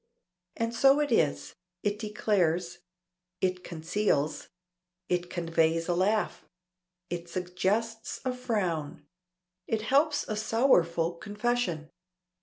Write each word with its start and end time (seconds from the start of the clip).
And 0.55 0.73
so 0.73 0.99
it 0.99 1.11
is. 1.11 1.53
It 1.83 1.99
declares. 1.99 2.79
It 3.39 3.63
conceals. 3.63 4.47
It 5.09 5.29
conveys 5.29 5.87
a 5.87 5.93
laugh. 5.93 6.43
It 7.11 7.29
suggests 7.29 8.19
a 8.25 8.33
frown. 8.33 9.05
It 9.67 9.83
helps 9.83 10.25
a 10.27 10.35
sorrowful 10.35 11.11
confession. 11.13 11.91